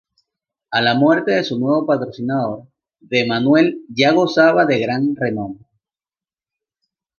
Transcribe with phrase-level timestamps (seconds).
[0.71, 2.63] A la muerte de su nuevo patrocinador,
[3.01, 3.27] D.
[3.27, 5.63] Manuel ya gozaba de gran renombre.